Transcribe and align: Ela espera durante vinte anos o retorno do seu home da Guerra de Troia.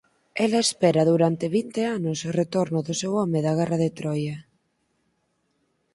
Ela 0.45 0.59
espera 0.67 1.09
durante 1.11 1.53
vinte 1.57 1.81
anos 1.97 2.19
o 2.29 2.31
retorno 2.41 2.79
do 2.87 2.93
seu 3.01 3.11
home 3.19 3.39
da 3.45 3.53
Guerra 3.59 3.77
de 3.83 3.89
Troia. 3.97 4.37